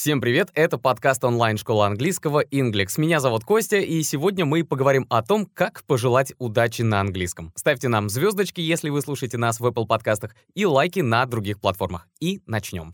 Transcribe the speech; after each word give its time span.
Всем 0.00 0.22
привет, 0.22 0.48
это 0.54 0.78
подкаст 0.78 1.22
онлайн-школы 1.24 1.84
английского 1.84 2.42
Inglex. 2.42 2.94
Меня 2.96 3.20
зовут 3.20 3.44
Костя, 3.44 3.76
и 3.76 4.02
сегодня 4.02 4.46
мы 4.46 4.64
поговорим 4.64 5.04
о 5.10 5.22
том, 5.22 5.44
как 5.44 5.84
пожелать 5.84 6.32
удачи 6.38 6.80
на 6.80 7.02
английском. 7.02 7.52
Ставьте 7.54 7.88
нам 7.88 8.08
звездочки, 8.08 8.62
если 8.62 8.88
вы 8.88 9.02
слушаете 9.02 9.36
нас 9.36 9.60
в 9.60 9.66
Apple 9.66 9.86
подкастах, 9.86 10.34
и 10.54 10.64
лайки 10.64 11.00
на 11.00 11.26
других 11.26 11.60
платформах. 11.60 12.08
И 12.18 12.40
начнем. 12.46 12.90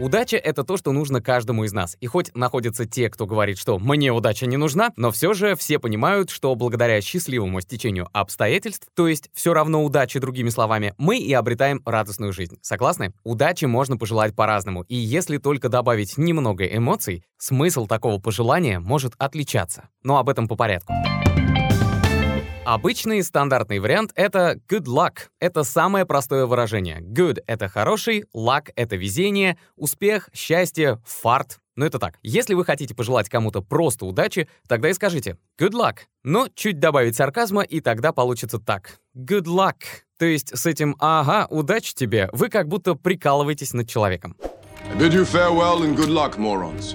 Удача— 0.00 0.36
это 0.38 0.64
то, 0.64 0.78
что 0.78 0.92
нужно 0.92 1.20
каждому 1.20 1.64
из 1.64 1.74
нас. 1.74 1.98
И 2.00 2.06
хоть 2.06 2.34
находятся 2.34 2.86
те, 2.86 3.10
кто 3.10 3.26
говорит, 3.26 3.58
что 3.58 3.78
«мне 3.78 4.10
удача 4.10 4.46
не 4.46 4.56
нужна», 4.56 4.92
но 4.96 5.10
все 5.10 5.34
же 5.34 5.54
все 5.56 5.78
понимают, 5.78 6.30
что 6.30 6.54
благодаря 6.54 7.02
счастливому 7.02 7.60
стечению 7.60 8.08
обстоятельств, 8.14 8.88
то 8.96 9.08
есть 9.08 9.28
все 9.34 9.52
равно 9.52 9.84
удачи, 9.84 10.18
другими 10.18 10.48
словами, 10.48 10.94
мы 10.96 11.18
и 11.18 11.34
обретаем 11.34 11.82
радостную 11.84 12.32
жизнь. 12.32 12.56
Согласны? 12.62 13.12
Удачи 13.24 13.66
можно 13.66 13.98
пожелать 13.98 14.34
по-разному. 14.34 14.84
И 14.88 14.96
если 14.96 15.36
только 15.36 15.68
добавить 15.68 16.16
немного 16.16 16.64
эмоций, 16.64 17.22
смысл 17.36 17.86
такого 17.86 18.18
пожелания 18.18 18.80
может 18.80 19.12
отличаться. 19.18 19.90
Но 20.02 20.16
об 20.16 20.30
этом 20.30 20.48
по 20.48 20.56
порядку. 20.56 20.94
Обычный 22.64 23.22
стандартный 23.24 23.78
вариант— 23.78 24.12
это 24.14 24.60
good 24.68 24.84
luck. 24.84 25.28
Это 25.40 25.64
самое 25.64 26.04
простое 26.04 26.44
выражение. 26.44 27.00
Good— 27.00 27.38
это 27.46 27.68
хороший, 27.68 28.24
luck— 28.36 28.70
это 28.76 28.96
везение, 28.96 29.56
успех, 29.76 30.28
счастье, 30.34 31.00
фарт. 31.06 31.58
Ну 31.74 31.86
это 31.86 31.98
так. 31.98 32.18
Если 32.22 32.52
вы 32.52 32.66
хотите 32.66 32.94
пожелать 32.94 33.30
кому-то 33.30 33.62
просто 33.62 34.04
удачи, 34.04 34.46
тогда 34.68 34.90
и 34.90 34.92
скажите 34.92 35.38
good 35.58 35.72
luck. 35.72 36.00
Но 36.22 36.48
чуть 36.54 36.78
добавить 36.78 37.16
сарказма, 37.16 37.62
и 37.62 37.80
тогда 37.80 38.12
получится 38.12 38.58
так. 38.58 38.98
Good 39.16 39.44
luck. 39.44 39.76
То 40.18 40.26
есть 40.26 40.54
с 40.54 40.66
этим 40.66 40.96
«ага, 40.98 41.46
удачи 41.48 41.94
тебе» 41.94 42.28
вы 42.32 42.50
как 42.50 42.68
будто 42.68 42.94
прикалываетесь 42.94 43.72
над 43.72 43.88
человеком. 43.88 44.36
I 44.84 45.08
you 45.08 45.24
farewell 45.24 45.80
and 45.82 45.96
good 45.96 46.10
luck, 46.10 46.36
morons. 46.36 46.94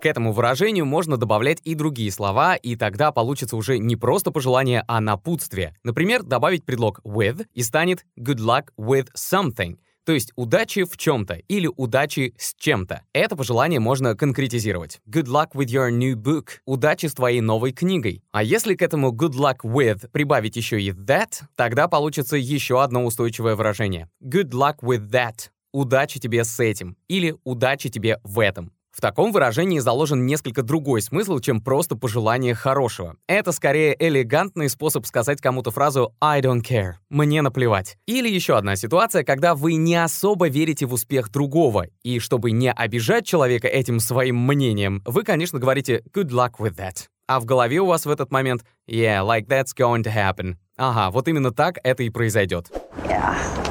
К 0.00 0.06
этому 0.06 0.32
выражению 0.32 0.84
можно 0.84 1.16
добавлять 1.16 1.60
и 1.64 1.74
другие 1.74 2.12
слова, 2.12 2.56
и 2.56 2.76
тогда 2.76 3.10
получится 3.10 3.56
уже 3.56 3.78
не 3.78 3.96
просто 3.96 4.30
пожелание, 4.30 4.84
а 4.86 5.00
напутствие. 5.00 5.74
Например, 5.82 6.22
добавить 6.22 6.64
предлог 6.64 7.00
with 7.04 7.46
и 7.54 7.62
станет 7.62 8.04
good 8.18 8.38
luck 8.38 8.66
with 8.78 9.08
something. 9.16 9.78
То 10.04 10.12
есть 10.12 10.32
удачи 10.36 10.84
в 10.84 10.96
чем-то 10.98 11.34
или 11.48 11.70
удачи 11.74 12.34
с 12.36 12.54
чем-то. 12.54 13.02
Это 13.14 13.36
пожелание 13.36 13.80
можно 13.80 14.14
конкретизировать. 14.14 15.00
Good 15.08 15.24
luck 15.24 15.52
with 15.54 15.68
your 15.68 15.90
new 15.90 16.14
book. 16.14 16.58
Удачи 16.66 17.06
с 17.06 17.14
твоей 17.14 17.40
новой 17.40 17.72
книгой. 17.72 18.22
А 18.30 18.42
если 18.42 18.74
к 18.74 18.82
этому 18.82 19.12
good 19.12 19.32
luck 19.32 19.60
with 19.64 20.10
прибавить 20.10 20.56
еще 20.56 20.80
и 20.80 20.90
that, 20.90 21.42
тогда 21.56 21.88
получится 21.88 22.36
еще 22.36 22.82
одно 22.82 23.06
устойчивое 23.06 23.56
выражение. 23.56 24.10
Good 24.22 24.50
luck 24.50 24.80
with 24.82 25.10
that. 25.10 25.48
Удачи 25.72 26.20
тебе 26.20 26.44
с 26.44 26.60
этим. 26.60 26.96
Или 27.08 27.34
удачи 27.44 27.88
тебе 27.88 28.20
в 28.22 28.40
этом. 28.40 28.72
В 28.94 29.00
таком 29.00 29.32
выражении 29.32 29.80
заложен 29.80 30.24
несколько 30.24 30.62
другой 30.62 31.02
смысл, 31.02 31.40
чем 31.40 31.60
просто 31.60 31.96
пожелание 31.96 32.54
хорошего. 32.54 33.16
Это 33.26 33.50
скорее 33.50 33.96
элегантный 33.98 34.68
способ 34.68 35.04
сказать 35.04 35.40
кому-то 35.40 35.72
фразу 35.72 36.14
«I 36.20 36.40
don't 36.40 36.62
care»— 36.62 36.92
«мне 37.10 37.42
наплевать». 37.42 37.98
Или 38.06 38.28
еще 38.28 38.56
одна 38.56 38.76
ситуация, 38.76 39.24
когда 39.24 39.56
вы 39.56 39.74
не 39.74 39.96
особо 39.96 40.46
верите 40.46 40.86
в 40.86 40.92
успех 40.92 41.32
другого, 41.32 41.88
и 42.04 42.20
чтобы 42.20 42.52
не 42.52 42.70
обижать 42.70 43.26
человека 43.26 43.66
этим 43.66 43.98
своим 43.98 44.38
мнением, 44.38 45.02
вы, 45.04 45.24
конечно, 45.24 45.58
говорите 45.58 46.04
«good 46.14 46.28
luck 46.28 46.52
with 46.60 46.76
that». 46.76 47.08
А 47.26 47.40
в 47.40 47.46
голове 47.46 47.80
у 47.80 47.86
вас 47.86 48.06
в 48.06 48.10
этот 48.10 48.30
момент 48.30 48.64
«yeah, 48.88 49.26
like 49.26 49.48
that's 49.48 49.74
going 49.76 50.04
to 50.04 50.14
happen». 50.14 50.54
Ага, 50.76 51.10
вот 51.10 51.26
именно 51.26 51.50
так 51.50 51.78
это 51.82 52.04
и 52.04 52.10
произойдет. 52.10 52.70
Yeah. 53.08 53.63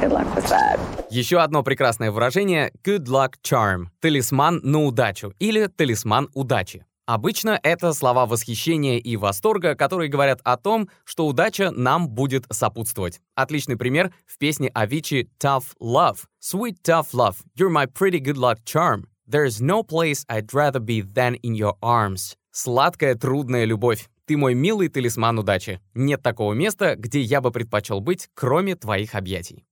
Good 0.00 0.12
luck 0.12 0.32
with 0.36 0.48
that. 0.48 0.78
Еще 1.10 1.40
одно 1.40 1.62
прекрасное 1.62 2.10
выражение 2.10 2.70
«good 2.84 3.06
luck 3.06 3.34
charm»— 3.42 3.86
талисман 4.00 4.60
на 4.62 4.84
удачу 4.84 5.32
или 5.38 5.66
талисман 5.66 6.28
удачи. 6.34 6.84
Обычно 7.06 7.58
это 7.62 7.94
слова 7.94 8.26
восхищения 8.26 8.98
и 8.98 9.16
восторга, 9.16 9.74
которые 9.74 10.10
говорят 10.10 10.40
о 10.44 10.56
том, 10.58 10.88
что 11.04 11.26
удача 11.26 11.70
нам 11.70 12.08
будет 12.08 12.44
сопутствовать. 12.50 13.20
Отличный 13.34 13.76
пример 13.76 14.12
в 14.26 14.38
песне 14.38 14.68
Avicii 14.68 15.28
«Tough 15.42 15.64
Love». 15.80 16.18
«Sweet 16.40 16.76
tough 16.84 17.08
love, 17.12 17.36
you're 17.58 17.70
my 17.70 17.86
pretty 17.86 18.20
good 18.20 18.36
luck 18.36 18.58
charm. 18.64 19.06
There's 19.26 19.60
no 19.60 19.82
place 19.82 20.24
I'd 20.28 20.52
rather 20.52 20.80
be 20.80 21.00
than 21.00 21.36
in 21.42 21.54
your 21.54 21.76
arms». 21.80 22.36
Сладкая, 22.52 23.14
трудная 23.14 23.64
любовь. 23.64 24.08
Ты 24.26 24.36
мой 24.36 24.54
милый 24.54 24.88
талисман 24.88 25.38
удачи. 25.38 25.80
Нет 25.94 26.22
такого 26.22 26.52
места, 26.52 26.94
где 26.96 27.20
я 27.20 27.40
бы 27.40 27.50
предпочел 27.50 28.00
быть, 28.00 28.28
кроме 28.34 28.76
твоих 28.76 29.14
объятий. 29.14 29.64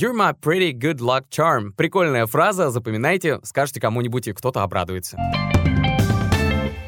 You're 0.00 0.12
my 0.12 0.32
pretty 0.32 0.72
good 0.72 1.00
luck 1.00 1.24
charm. 1.28 1.72
Прикольная 1.76 2.26
фраза, 2.26 2.70
запоминайте, 2.70 3.40
скажете 3.42 3.80
кому-нибудь, 3.80 4.28
и 4.28 4.32
кто-то 4.32 4.62
обрадуется. 4.62 5.18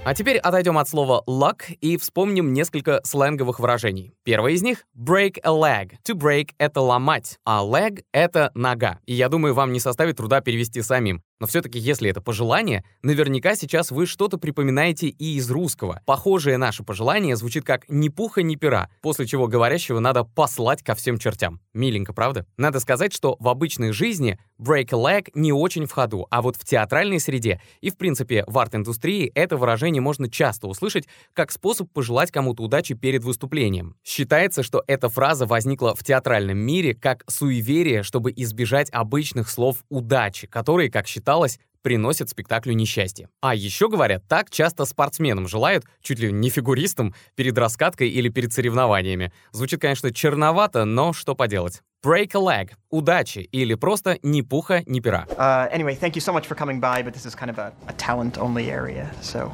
А 0.04 0.15
теперь 0.15 0.38
отойдем 0.38 0.78
от 0.78 0.88
слова 0.88 1.22
luck 1.28 1.72
и 1.81 1.97
вспомним 1.97 2.53
несколько 2.53 3.00
сленговых 3.03 3.59
выражений. 3.59 4.15
Первое 4.22 4.53
из 4.53 4.62
них— 4.62 4.84
break 4.97 5.38
a 5.43 5.50
leg. 5.50 5.94
To 6.09 6.15
break— 6.15 6.50
это 6.59 6.81
ломать, 6.81 7.38
а 7.44 7.65
leg— 7.65 8.04
это 8.12 8.53
нога. 8.54 9.00
И 9.06 9.15
я 9.15 9.28
думаю, 9.28 9.54
вам 9.54 9.72
не 9.72 9.81
составит 9.81 10.16
труда 10.16 10.41
перевести 10.41 10.81
самим. 10.81 11.22
Но 11.41 11.47
все-таки, 11.47 11.78
если 11.78 12.11
это 12.11 12.21
пожелание, 12.21 12.84
наверняка 13.03 13.56
сейчас 13.56 13.91
вы 13.91 14.06
что-то 14.06 14.37
припоминаете 14.37 15.09
и 15.09 15.37
из 15.37 15.51
русского. 15.51 16.03
Похожее 16.05 16.59
наше 16.59 16.84
пожелание 16.84 17.34
звучит 17.34 17.65
как 17.65 17.89
«ни 17.89 18.11
пуха, 18.11 18.43
ни 18.43 18.56
пера», 18.56 18.91
после 19.01 19.27
чего 19.27 19.49
говорящего 19.49 20.00
надо 20.00 20.25
послать 20.25 20.83
ко 20.83 20.95
всем 20.95 21.19
чертям. 21.19 21.61
Миленько, 21.73 22.12
правда? 22.12 22.47
Надо 22.59 22.79
сказать, 22.79 23.15
что 23.15 23.37
в 23.41 23.49
обычной 23.49 23.93
жизни 23.93 24.39
break 24.61 24.89
a 24.93 25.19
leg 25.19 25.29
не 25.34 25.53
очень 25.53 25.87
в 25.87 25.93
ходу, 25.93 26.27
а 26.31 26.43
вот 26.43 26.56
в 26.56 26.65
театральной 26.65 27.19
среде 27.19 27.62
и, 27.81 27.91
в 27.91 27.97
принципе, 27.97 28.45
в 28.47 28.59
арт-индустрии 28.59 29.33
это 29.34 29.56
выражение 29.56 30.03
можно 30.03 30.31
часто 30.31 30.67
услышать 30.67 31.09
как 31.33 31.50
способ 31.50 31.91
пожелать 31.91 32.31
кому-то 32.31 32.62
удачи 32.62 32.95
перед 32.95 33.25
выступлением. 33.25 33.97
Считается, 34.05 34.62
что 34.62 34.84
эта 34.87 35.09
фраза 35.09 35.47
возникла 35.47 35.95
в 35.95 36.05
театральном 36.05 36.59
мире 36.59 36.95
как 36.95 37.25
суеверие, 37.31 38.03
чтобы 38.03 38.31
избежать 38.37 38.91
обычных 38.91 39.49
слов 39.49 39.79
«удачи», 39.89 40.47
которые, 40.47 40.91
как 40.91 41.06
считалось, 41.31 41.61
приносят 41.83 42.29
спектаклю 42.29 42.75
несчастье. 42.75 43.29
А 43.41 43.55
еще 43.55 43.89
говорят, 43.89 44.25
так 44.29 44.51
часто 44.51 44.85
спортсменам 44.85 45.47
желают, 45.47 45.85
чуть 46.03 46.19
ли 46.19 46.33
не 46.33 46.51
фигуристам, 46.51 47.15
перед 47.37 47.57
раскаткой 47.57 48.11
или 48.11 48.29
перед 48.29 48.53
соревнованиями. 48.53 49.33
Звучит, 49.53 49.81
конечно, 49.81 50.13
черновато, 50.13 50.85
но 50.85 51.13
что 51.13 51.37
поделать. 51.37 51.83
Break 52.05 52.31
a 52.35 52.41
leg— 52.41 52.71
удачи 52.91 53.49
или 53.53 53.75
просто 53.75 54.19
ни 54.23 54.43
пуха, 54.43 54.83
ни 54.87 55.01
пера. 55.01 55.27
Uh, 55.39 55.71
anyway, 55.73 55.95
thank 55.95 56.17
you 56.17 56.21
so 56.21 56.33
much 56.33 56.47
for 56.47 56.57
coming 56.57 56.81
by, 56.81 57.03
but 57.03 57.15
this 57.15 57.27
is 57.27 57.37
kind 57.37 57.51
of 57.51 57.59
a, 57.59 57.73
a 57.87 57.93
talent 57.93 58.39
only 58.39 58.71
area, 58.71 59.09
so. 59.23 59.53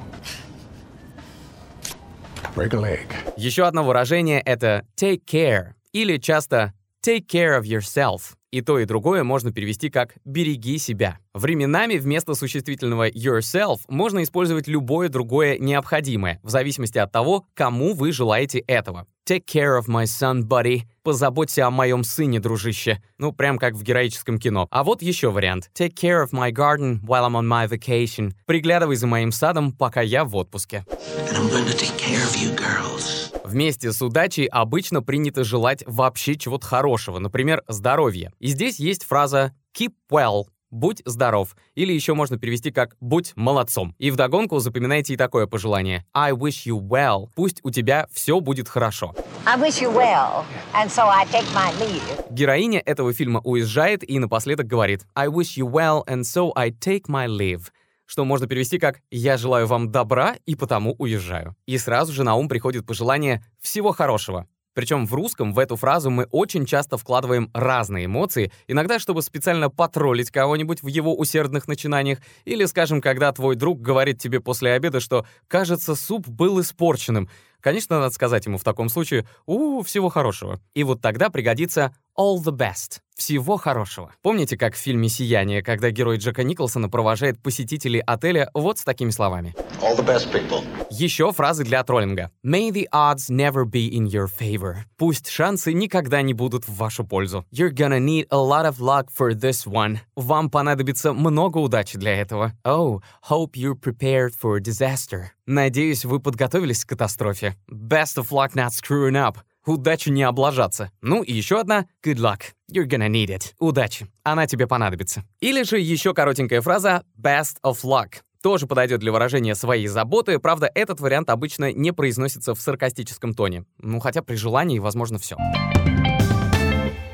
Break 2.55 2.73
a 2.73 2.81
leg. 2.81 3.07
Еще 3.37 3.67
одно 3.67 3.85
выражение— 3.85 4.41
это 4.47 4.85
take 4.97 5.25
care 5.27 5.75
или 5.93 6.17
часто 6.19 6.73
take 7.05 7.27
care 7.27 7.55
of 7.59 7.65
yourself. 7.65 8.37
И 8.57 8.63
то, 8.63 8.79
и 8.79 8.87
другое 8.87 9.23
можно 9.23 9.53
перевести 9.53 9.91
как 9.91 10.15
«береги 10.25 10.79
себя». 10.79 11.19
Временами 11.35 11.99
вместо 11.99 12.33
существительного 12.33 13.11
yourself 13.11 13.81
можно 13.87 14.23
использовать 14.23 14.67
любое 14.67 15.11
другое 15.11 15.59
необходимое, 15.59 16.41
в 16.43 16.49
зависимости 16.49 16.97
от 16.97 17.13
того, 17.13 17.45
кому 17.53 17.93
вы 17.93 18.13
желаете 18.13 18.61
этого. 18.61 19.07
Take 19.29 19.45
care 19.45 19.79
of 19.79 19.89
my 19.89 20.05
son, 20.05 20.45
buddy. 20.45 20.85
Позаботься 21.03 21.67
о 21.67 21.71
моем 21.71 22.03
сыне, 22.03 22.41
дружище. 22.41 23.03
Ну, 23.19 23.31
прям 23.31 23.59
как 23.59 23.75
в 23.75 23.83
героическом 23.83 24.39
кино. 24.39 24.69
А 24.71 24.85
вот 24.85 25.03
еще 25.03 25.31
вариант. 25.31 25.71
Take 25.79 25.93
care 25.93 26.25
of 26.25 26.33
my 26.33 26.51
garden 26.51 27.03
while 27.03 27.27
I'm 27.27 27.35
on 27.35 27.47
my 27.47 27.69
vacation. 27.69 28.33
Приглядывай 28.47 28.97
за 28.97 29.07
моим 29.07 29.33
садом, 29.33 29.71
пока 29.71 30.01
я 30.01 30.25
в 30.25 30.35
отпуске. 30.35 30.87
And 31.29 31.37
I'm 31.37 31.51
to 31.51 31.77
take 31.77 31.99
care 31.99 32.25
of 32.25 32.35
you 32.39 32.57
girls. 32.57 33.36
Вместе 33.47 33.93
с 33.93 34.03
удачей 34.03 34.47
обычно 34.47 35.03
принято 35.03 35.45
желать 35.45 35.85
вообще 35.87 36.35
чего-то 36.35 36.67
хорошего, 36.67 37.21
например, 37.21 37.63
здоровья. 37.69 38.33
И 38.41 38.49
здесь 38.49 38.81
есть 38.81 39.05
фраза 39.05 39.55
keep 39.73 39.93
well, 40.11 40.47
«Будь 40.73 41.01
здоров» 41.05 41.55
или 41.77 41.93
еще 41.93 42.15
можно 42.15 42.39
перевести 42.39 42.73
как 42.73 42.97
«Будь 43.01 43.35
молодцом». 43.37 43.95
И 43.99 44.11
вдогонку 44.11 44.59
запоминайте 44.59 45.15
и 45.15 45.17
такое 45.17 45.47
пожелание 45.47 46.05
«I 46.13 46.33
wish 46.33 46.67
you 46.67 46.81
well». 46.81 47.29
Пусть 47.37 47.61
у 47.63 47.71
тебя 47.71 48.09
все 48.13 48.41
будет 48.41 48.69
хорошо. 48.69 49.15
I 49.45 49.57
wish 49.57 49.81
you 49.81 49.95
well, 49.95 50.45
and 50.75 50.89
so 50.89 51.07
I 51.09 51.25
take 51.27 51.47
my 51.55 51.73
leave. 51.79 52.27
Героиня 52.31 52.83
этого 52.85 53.13
фильма 53.13 53.41
уезжает 53.45 54.03
и 54.03 54.19
напоследок 54.19 54.67
говорит 54.67 55.07
«I 55.15 55.29
wish 55.29 55.57
you 55.57 55.71
well, 55.71 56.05
and 56.09 56.23
so 56.23 56.51
I 56.57 56.71
take 56.71 57.03
my 57.09 57.29
leave» 57.29 57.69
что 58.07 58.25
можно 58.25 58.47
перевести 58.47 58.79
как 58.79 59.01
«я 59.11 59.37
желаю 59.37 59.67
вам 59.67 59.93
добра 59.93 60.37
и 60.47 60.55
потому 60.55 60.95
уезжаю». 60.99 61.55
И 61.67 61.77
сразу 61.79 62.13
же 62.13 62.25
на 62.25 62.35
ум 62.35 62.49
приходит 62.49 62.87
пожелание 62.87 63.45
«всего 63.61 63.93
хорошего». 63.93 64.47
Причем 64.77 65.07
в 65.07 65.15
русском 65.15 65.55
в 65.55 65.59
эту 65.59 65.77
фразу 65.77 66.11
мы 66.11 66.25
очень 66.31 66.67
часто 66.67 66.99
вкладываем 66.99 67.51
разные 67.55 68.05
эмоции, 68.05 68.53
иногда 68.69 68.99
чтобы 68.99 69.23
специально 69.23 69.71
потроллить 69.71 70.31
кого-нибудь 70.31 70.83
в 70.83 70.87
его 70.87 71.17
усердных 71.17 71.67
начинаниях, 71.67 72.19
или, 72.45 72.67
скажем, 72.67 73.01
когда 73.01 73.33
твой 73.33 73.57
друг 73.57 73.81
говорит 73.81 74.21
тебе 74.21 74.39
после 74.39 74.73
обеда, 74.73 75.01
что 75.01 75.27
«кажется, 75.49 75.95
суп 75.95 76.29
был 76.29 76.61
испорченным», 76.61 77.29
Конечно, 77.67 77.99
надо 77.99 78.15
сказать 78.15 78.47
ему 78.47 78.59
в 78.59 78.63
таком 78.63 78.89
случае 78.89 79.27
«У, 79.45 79.83
всего 79.83 80.09
хорошего». 80.09 80.61
И 80.75 80.85
вот 80.85 81.01
тогда 81.01 81.31
пригодится 81.31 81.93
all 82.17 82.39
the 82.43 82.53
best. 82.53 83.01
Всего 83.17 83.57
хорошего. 83.57 84.13
Помните, 84.21 84.59
как 84.59 84.75
в 84.75 84.79
фильме 84.79 85.09
«Сияние», 85.09 85.63
когда 85.63 85.91
герой 85.91 86.19
Джека 86.19 86.45
Николсона 86.45 86.91
провожает 86.91 87.43
посетителей 87.43 88.01
отеля 88.01 88.51
вот 88.53 88.79
с 88.79 88.85
такими 88.85 89.09
словами? 89.09 89.55
All 89.81 89.97
the 89.97 90.07
best 90.07 90.31
people. 90.31 90.63
Еще 90.91 91.33
фразы 91.33 91.65
для 91.65 91.83
троллинга. 91.83 92.31
May 92.45 92.71
the 92.71 92.87
odds 92.93 93.31
never 93.31 93.65
be 93.65 93.89
in 93.91 94.07
your 94.07 94.27
favor. 94.27 94.81
Пусть 94.99 95.29
шансы 95.29 95.73
никогда 95.73 96.21
не 96.21 96.35
будут 96.35 96.69
в 96.69 96.77
вашу 96.77 97.05
пользу. 97.05 97.47
You're 97.51 97.73
gonna 97.73 97.99
need 97.99 98.27
a 98.31 98.37
lot 98.37 98.67
of 98.67 98.81
luck 98.81 99.09
for 99.19 99.33
this 99.33 99.67
one. 99.67 99.99
Вам 100.15 100.51
понадобится 100.51 101.15
много 101.15 101.57
удачи 101.57 101.97
для 101.97 102.15
этого. 102.15 102.53
Oh, 102.65 103.01
hope 103.31 103.53
you're 103.55 103.75
prepared 103.75 104.33
for 104.39 104.61
disaster. 104.61 105.29
Надеюсь, 105.47 106.05
вы 106.05 106.21
подготовились 106.21 106.85
к 106.85 106.91
катастрофе. 106.91 107.57
Best 107.71 108.19
of 108.19 108.31
luck 108.31 108.55
not 108.55 108.73
screwing 108.73 109.17
up. 109.17 109.39
Удачи 109.67 110.11
не 110.11 110.23
облажаться. 110.23 110.93
Ну 111.03 111.23
и 111.23 111.33
еще 111.33 111.61
одна 111.61 111.87
good 112.05 112.19
luck. 112.19 112.41
You're 112.73 112.87
gonna 112.87 113.09
need 113.09 113.29
it. 113.29 113.53
Удачи. 113.59 114.07
Она 114.23 114.47
тебе 114.47 114.69
понадобится. 114.69 115.25
Или 115.41 115.65
же 115.65 115.81
еще 115.81 116.15
коротенькая 116.15 116.61
фраза 116.61 117.03
best 117.21 117.57
of 117.65 117.79
luck. 117.83 118.21
Тоже 118.43 118.69
подойдет 118.69 119.01
для 119.01 119.11
выражения 119.11 119.57
своей 119.57 119.89
заботы, 119.89 120.39
правда, 120.39 120.71
этот 120.73 121.01
вариант 121.01 121.31
обычно 121.31 121.73
не 121.73 121.93
произносится 121.93 122.55
в 122.55 122.61
саркастическом 122.61 123.35
тоне. 123.35 123.65
Ну, 123.79 123.99
хотя 123.99 124.23
при 124.23 124.37
желании 124.37 124.79
возможно 124.79 125.19
все. 125.19 125.37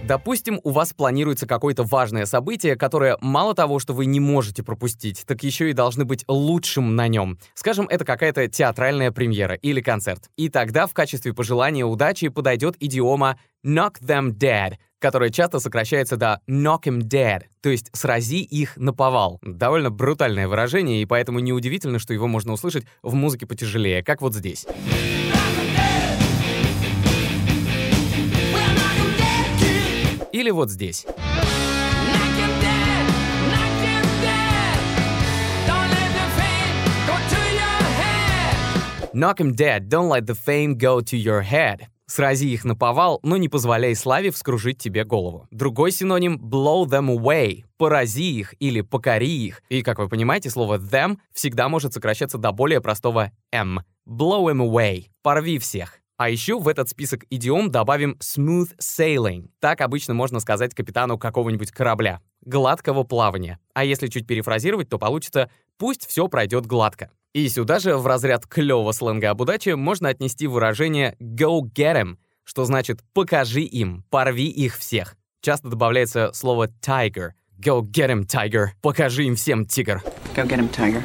Допустим, 0.04 0.60
у 0.64 0.70
вас 0.70 0.93
планируется 0.93 1.46
какое-то 1.46 1.84
важное 1.84 2.26
событие, 2.26 2.75
которое 2.75 3.16
мало 3.20 3.54
того, 3.54 3.78
что 3.78 3.94
вы 3.94 4.06
не 4.06 4.19
можете 4.19 4.64
пропустить, 4.64 5.25
так 5.26 5.43
еще 5.44 5.70
и 5.70 5.72
должны 5.72 6.04
быть 6.04 6.25
лучшим 6.26 6.96
на 6.96 7.06
нем. 7.06 7.38
Скажем, 7.54 7.87
это 7.88 8.04
какая-то 8.04 8.49
театральная 8.49 9.12
премьера 9.12 9.54
или 9.54 9.81
концерт. 9.81 10.28
И 10.37 10.49
тогда 10.49 10.88
в 10.88 10.94
качестве 10.94 11.32
пожелания 11.32 11.84
удачи 11.84 12.28
подойдет 12.28 12.75
идиома 12.81 13.38
knock 13.64 14.00
them 14.00 14.32
dead, 14.37 14.75
которая 14.99 15.31
часто 15.31 15.60
сокращается 15.60 16.16
до 16.16 16.40
knock 16.48 16.82
him 16.84 17.00
dead, 17.02 17.43
то 17.60 17.70
есть 17.70 17.90
срази 17.93 18.43
их 18.43 18.76
на 18.76 18.93
повал. 18.93 19.38
Довольно 19.43 19.90
брутальное 19.90 20.48
выражение, 20.48 21.00
и 21.00 21.06
поэтому 21.06 21.38
неудивительно, 21.38 22.00
что 22.00 22.12
его 22.12 22.26
можно 22.26 22.52
услышать 22.52 22.84
в 23.02 23.14
музыке 23.14 23.46
потяжелее, 23.46 24.02
как 24.02 24.20
вот 24.20 24.34
здесь. 24.34 24.66
Или 30.43 30.50
вот 30.50 30.71
здесь. 30.71 31.06
Knock 39.15 39.39
him 39.39 39.55
dead, 39.55 39.89
don't 39.89 40.09
let 40.09 40.27
the 40.27 40.35
fame 40.35 40.75
go 40.75 41.00
to 41.00 41.17
your 41.17 41.44
head. 41.44 41.83
Срази 42.06 42.49
их 42.49 42.65
на 42.65 42.75
повал, 42.75 43.21
но 43.23 43.37
не 43.37 43.49
позволяй 43.49 43.94
славе 43.94 44.33
вскружить 44.33 44.79
тебе 44.79 45.05
голову. 45.05 45.47
Другой 45.53 45.93
синоним— 45.93 46.41
blow 46.43 46.87
them 46.87 47.17
away. 47.17 47.62
Порази 47.77 48.41
их 48.41 48.55
или 48.59 48.81
покори 48.81 49.47
их. 49.47 49.62
И, 49.69 49.83
как 49.83 50.00
вы 50.00 50.09
понимаете, 50.09 50.50
слово 50.50 50.79
them 50.79 51.19
всегда 51.33 51.69
может 51.69 51.93
сокращаться 51.93 52.39
до 52.39 52.50
более 52.50 52.81
простого 52.81 53.31
m. 53.53 53.83
Blow 54.09 54.53
him 54.53 54.59
away. 54.59 55.05
Порви 55.23 55.61
всех. 55.61 56.01
А 56.17 56.29
еще 56.29 56.59
в 56.59 56.69
этот 56.69 56.88
список 56.88 57.25
идиом 57.31 57.70
добавим 57.70 58.17
smooth 58.20 58.76
sailing. 58.79 59.50
Так 59.61 59.81
обычно 59.81 60.14
можно 60.14 60.41
сказать 60.41 60.75
капитану 60.75 61.19
какого-нибудь 61.19 61.73
корабля. 61.73 62.20
Гладкого 62.43 63.03
плавания. 63.05 63.59
А 63.75 63.85
если 63.85 64.09
чуть 64.09 64.26
перефразировать, 64.26 64.88
то 64.88 64.99
получится 64.99 65.50
«пусть 65.79 66.06
все 66.06 66.29
пройдет 66.29 66.67
гладко». 66.67 67.11
И 67.32 67.49
сюда 67.49 67.79
же 67.79 67.97
в 67.97 68.06
разряд 68.06 68.47
клёвого 68.47 68.93
сленга 68.93 69.31
об 69.31 69.41
удаче 69.41 69.75
можно 69.75 70.11
отнести 70.11 70.47
выражение 70.47 71.17
«go 71.19 71.62
get 71.62 71.97
'em», 71.97 72.17
что 72.44 72.65
значит 72.65 73.00
«покажи 73.15 73.62
им, 73.62 74.05
порви 74.11 74.49
их 74.49 74.76
всех». 74.76 75.17
Часто 75.41 75.69
добавляется 75.69 76.32
слово 76.35 76.69
«tiger». 76.69 77.31
«Go 77.58 77.81
get 77.81 78.11
'em, 78.11 78.26
tiger». 78.26 78.69
«Покажи 78.82 79.25
им 79.25 79.37
всем, 79.37 79.65
тигр». 79.65 80.03
Go 80.35 80.47
get 80.47 80.58
him, 80.58 80.70
tiger. 80.70 81.03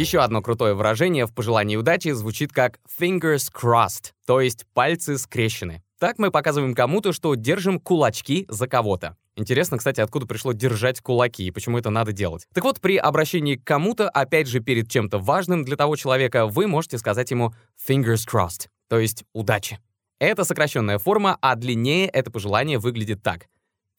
Еще 0.00 0.20
одно 0.20 0.40
крутое 0.40 0.72
выражение 0.72 1.26
в 1.26 1.34
пожелании 1.34 1.76
удачи 1.76 2.08
звучит 2.12 2.54
как 2.54 2.78
fingers 2.98 3.52
crossed, 3.52 4.12
то 4.24 4.40
есть 4.40 4.64
пальцы 4.72 5.18
скрещены. 5.18 5.82
Так 5.98 6.18
мы 6.18 6.30
показываем 6.30 6.74
кому-то, 6.74 7.12
что 7.12 7.34
держим 7.34 7.78
кулачки 7.78 8.46
за 8.48 8.66
кого-то. 8.66 9.18
Интересно, 9.36 9.76
кстати, 9.76 10.00
откуда 10.00 10.24
пришло 10.24 10.52
держать 10.52 11.02
кулаки 11.02 11.44
и 11.44 11.50
почему 11.50 11.76
это 11.76 11.90
надо 11.90 12.12
делать. 12.12 12.46
Так 12.54 12.64
вот, 12.64 12.80
при 12.80 12.96
обращении 12.96 13.56
к 13.56 13.64
кому-то, 13.64 14.08
опять 14.08 14.46
же, 14.46 14.60
перед 14.60 14.90
чем-то 14.90 15.18
важным 15.18 15.66
для 15.66 15.76
того 15.76 15.96
человека, 15.96 16.46
вы 16.46 16.66
можете 16.66 16.96
сказать 16.96 17.30
ему 17.30 17.52
fingers 17.86 18.26
crossed, 18.26 18.68
то 18.88 18.98
есть 18.98 19.24
удачи. 19.34 19.80
Это 20.18 20.44
сокращенная 20.44 20.96
форма, 20.96 21.36
а 21.42 21.56
длиннее 21.56 22.06
это 22.06 22.30
пожелание 22.30 22.78
выглядит 22.78 23.22
так. 23.22 23.48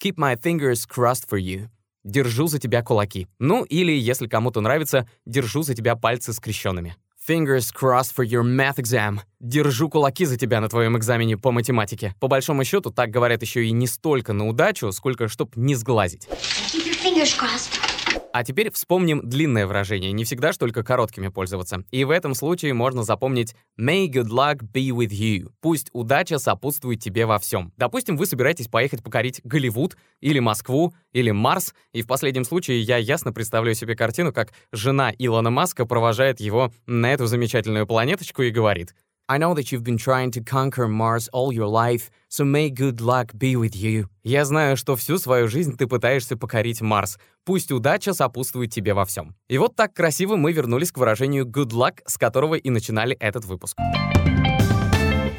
Keep 0.04 0.16
my 0.16 0.36
fingers 0.36 0.88
crossed 0.90 1.30
for 1.30 1.40
you. 1.40 1.70
Держу 2.04 2.48
за 2.48 2.60
тебя 2.60 2.82
кулаки. 2.82 3.28
Ну, 3.40 3.64
или, 3.64 3.92
если 3.92 4.28
кому-то 4.28 4.62
нравится, 4.62 5.08
держу 5.26 5.62
за 5.62 5.76
тебя 5.76 5.96
пальцы 5.96 6.34
скрещенными. 6.34 6.96
Fingers 7.28 7.72
crossed 7.72 8.16
for 8.18 8.26
your 8.26 8.42
math 8.42 8.78
exam. 8.78 9.20
Держу 9.40 9.90
кулаки 9.90 10.26
за 10.26 10.38
тебя 10.38 10.60
на 10.60 10.70
твоем 10.70 10.98
экзамене 10.98 11.38
по 11.38 11.52
математике. 11.52 12.16
По 12.20 12.28
большому 12.28 12.64
счету, 12.64 12.90
так 12.90 13.12
говорят 13.12 13.44
еще 13.44 13.64
и 13.64 13.72
не 13.72 13.86
столько 13.86 14.34
на 14.34 14.48
удачу, 14.48 14.92
сколько 14.92 15.28
чтоб 15.28 15.56
не 15.56 15.76
сглазить. 15.76 16.28
Keep 16.74 16.88
your 16.88 16.98
fingers 17.00 17.38
crossed. 17.38 18.01
А 18.34 18.44
теперь 18.44 18.72
вспомним 18.72 19.22
длинное 19.28 19.68
выражение, 19.68 20.12
не 20.14 20.24
всегда 20.24 20.54
ж 20.54 20.58
только 20.58 20.84
короткими 20.84 21.28
пользоваться. 21.28 21.84
И 21.92 22.06
в 22.06 22.10
этом 22.10 22.34
случае 22.34 22.74
можно 22.74 23.04
запомнить 23.04 23.56
«May 23.80 24.08
good 24.08 24.30
luck 24.30 24.62
be 24.72 24.90
with 24.90 25.10
you». 25.10 25.52
Пусть 25.60 25.90
удача 25.92 26.40
сопутствует 26.40 27.02
тебе 27.02 27.26
во 27.26 27.40
всем. 27.40 27.74
Допустим, 27.76 28.16
вы 28.16 28.26
собираетесь 28.26 28.68
поехать 28.68 29.04
покорить 29.04 29.42
Голливуд, 29.44 29.98
или 30.22 30.40
Москву, 30.40 30.94
или 31.12 31.32
Марс, 31.32 31.74
и 31.92 32.02
в 32.02 32.08
последнем 32.08 32.46
случае 32.46 32.82
я 32.82 32.98
ясно 32.98 33.34
представляю 33.34 33.76
себе 33.76 33.96
картину, 33.96 34.32
как 34.32 34.54
жена 34.72 35.12
Илона 35.18 35.50
Маска 35.50 35.86
провожает 35.86 36.40
его 36.40 36.72
на 36.86 37.12
эту 37.12 37.26
замечательную 37.26 37.86
планеточку 37.86 38.44
и 38.44 38.52
говорит 38.52 38.96
I 39.32 39.38
know 39.38 39.54
that 39.54 39.72
you've 39.72 39.86
been 39.86 39.98
trying 39.98 40.30
to 40.32 40.42
conquer 40.42 40.90
Mars 40.90 41.30
all 41.32 41.54
your 41.54 41.66
life, 41.66 42.12
so 42.28 42.44
may 42.44 42.70
good 42.70 43.00
luck 43.00 43.32
be 43.34 43.56
with 43.56 43.74
you. 43.74 44.10
Я 44.24 44.44
знаю, 44.44 44.76
что 44.76 44.98
всю 44.98 45.18
свою 45.20 45.48
жизнь 45.48 45.78
ты 45.78 45.88
пытаешься 45.88 46.36
покорить 46.36 46.82
Марс. 46.82 47.18
Пусть 47.46 47.72
удача 47.72 48.14
сопутствует 48.14 48.74
тебе 48.74 48.94
во 48.94 49.06
всем. 49.06 49.34
И 49.48 49.58
вот 49.58 49.78
так 49.78 49.94
красиво 49.94 50.36
мы 50.36 50.52
вернулись 50.52 50.92
к 50.92 50.98
выражению 50.98 51.46
good 51.46 51.70
luck, 51.70 52.00
с 52.06 52.18
которого 52.18 52.56
и 52.56 52.70
начинали 52.70 53.16
этот 53.22 53.46
выпуск. 53.46 53.78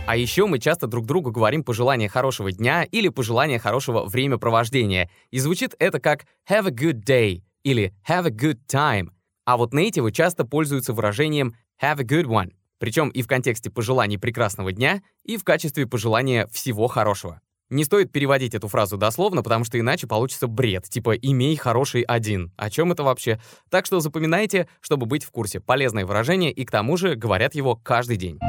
А 0.06 0.16
еще 0.16 0.46
мы 0.46 0.58
часто 0.58 0.86
друг 0.86 1.04
другу 1.04 1.30
говорим 1.30 1.62
пожелание 1.62 2.08
хорошего 2.08 2.50
дня 2.50 2.84
или 2.84 3.10
пожелание 3.10 3.58
хорошего 3.58 4.06
времяпровождения. 4.06 5.10
И 5.30 5.38
звучит 5.38 5.74
это 5.78 6.00
как 6.00 6.24
have 6.48 6.66
a 6.66 6.70
good 6.70 7.04
day 7.04 7.42
или 7.62 7.92
have 8.08 8.26
a 8.26 8.30
good 8.30 8.60
time. 8.66 9.10
А 9.44 9.58
вот 9.58 9.74
нейтивы 9.74 10.12
часто 10.12 10.46
пользуются 10.46 10.94
выражением 10.94 11.54
have 11.82 12.00
a 12.00 12.04
good 12.04 12.24
one. 12.24 12.52
Причем 12.82 13.10
и 13.10 13.22
в 13.22 13.28
контексте 13.28 13.70
пожеланий 13.70 14.18
прекрасного 14.18 14.72
дня, 14.72 15.02
и 15.22 15.36
в 15.36 15.44
качестве 15.44 15.86
пожелания 15.86 16.48
всего 16.48 16.88
хорошего. 16.88 17.40
Не 17.70 17.84
стоит 17.84 18.10
переводить 18.10 18.56
эту 18.56 18.66
фразу 18.66 18.96
дословно, 18.96 19.44
потому 19.44 19.64
что 19.64 19.78
иначе 19.78 20.08
получится 20.08 20.48
бред, 20.48 20.88
типа 20.88 21.14
«имей 21.14 21.54
хороший 21.54 22.02
один». 22.02 22.50
О 22.56 22.70
чем 22.70 22.90
это 22.90 23.04
вообще? 23.04 23.40
Так 23.70 23.86
что 23.86 24.00
запоминайте, 24.00 24.66
чтобы 24.80 25.06
быть 25.06 25.22
в 25.22 25.30
курсе. 25.30 25.60
Полезное 25.60 26.04
выражение, 26.04 26.50
и 26.50 26.64
к 26.64 26.72
тому 26.72 26.96
же 26.96 27.14
говорят 27.14 27.54
его 27.54 27.76
каждый 27.76 28.16
день. 28.16 28.40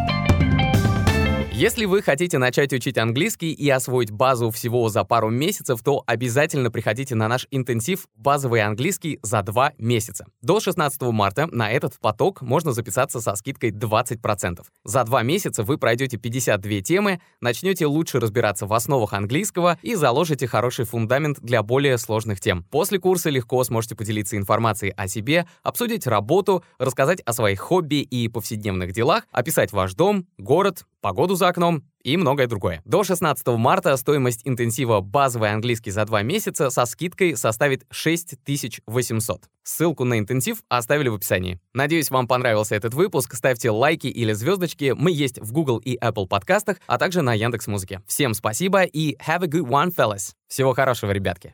Если 1.56 1.86
вы 1.86 2.02
хотите 2.02 2.40
начать 2.40 2.74
учить 2.74 2.98
английский 2.98 3.52
и 3.54 3.70
освоить 3.70 4.10
базу 4.10 4.50
всего 4.50 4.90
за 4.90 5.04
пару 5.04 5.30
месяцев, 5.30 5.84
то 5.84 6.04
обязательно 6.08 6.72
приходите 6.72 7.14
на 7.14 7.28
наш 7.28 7.46
интенсив 7.52 8.08
«Базовый 8.16 8.62
английский 8.62 9.20
за 9.22 9.44
два 9.44 9.72
месяца». 9.78 10.26
До 10.42 10.60
16 10.60 11.00
марта 11.04 11.48
на 11.52 11.70
этот 11.70 12.00
поток 12.00 12.42
можно 12.42 12.72
записаться 12.72 13.22
со 13.22 13.36
скидкой 13.36 13.70
20%. 13.70 14.64
За 14.84 15.04
два 15.04 15.22
месяца 15.22 15.62
вы 15.62 15.78
пройдете 15.78 16.18
52 16.18 16.82
темы, 16.82 17.22
начнете 17.40 17.86
лучше 17.86 18.20
разбираться 18.20 18.66
в 18.66 18.74
основах 18.74 19.14
английского 19.14 19.78
и 19.84 19.94
заложите 19.94 20.48
хороший 20.48 20.86
фундамент 20.86 21.40
для 21.40 21.62
более 21.62 22.00
сложных 22.00 22.40
тем. 22.40 22.64
После 22.72 22.98
курса 22.98 23.30
легко 23.30 23.64
сможете 23.64 23.96
поделиться 23.96 24.38
информацией 24.38 24.96
о 24.98 25.08
себе, 25.08 25.46
обсудить 25.62 26.08
работу, 26.08 26.64
рассказать 26.80 27.22
о 27.22 27.34
своих 27.34 27.60
хобби 27.60 28.02
и 28.02 28.28
повседневных 28.28 28.92
делах, 28.92 29.28
описать 29.32 29.72
ваш 29.72 29.94
дом, 29.94 30.26
город, 30.40 30.88
погоду 31.04 31.36
за 31.36 31.43
за 31.44 31.50
окном 31.50 31.84
и 32.04 32.16
многое 32.16 32.48
другое. 32.48 32.82
До 32.86 33.04
16 33.04 33.46
марта 33.48 33.98
стоимость 33.98 34.44
интенсива 34.46 35.02
«Базовый 35.02 35.52
английский 35.52 35.92
за 35.92 36.06
два 36.06 36.22
месяца» 36.22 36.70
со 36.70 36.86
скидкой 36.86 37.36
составит 37.36 37.84
6800. 37.92 39.42
Ссылку 39.64 40.06
на 40.06 40.20
интенсив 40.20 40.64
оставили 40.70 41.10
в 41.10 41.16
описании. 41.16 41.60
Надеюсь, 41.74 42.12
вам 42.12 42.30
понравился 42.30 42.76
этот 42.76 42.94
выпуск. 42.94 43.36
Ставьте 43.36 43.72
лайки 43.72 44.08
или 44.08 44.32
звездочки. 44.32 44.94
Мы 44.96 45.12
есть 45.12 45.38
в 45.40 45.52
Google 45.52 45.80
и 45.80 45.98
Apple 45.98 46.28
подкастах, 46.28 46.78
а 46.88 46.98
также 46.98 47.22
на 47.22 47.34
Яндекс.Музыке. 47.34 48.02
Всем 48.08 48.34
спасибо 48.34 48.84
и 48.84 49.18
have 49.18 49.44
a 49.44 49.48
good 49.48 49.68
one, 49.68 49.94
fellas. 49.94 50.32
Всего 50.48 50.74
хорошего, 50.74 51.12
ребятки. 51.12 51.54